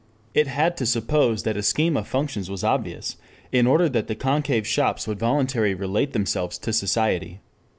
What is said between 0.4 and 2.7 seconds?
had to suppose that a scheme of functions was